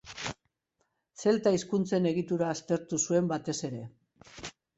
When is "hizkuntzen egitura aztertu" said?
1.55-3.01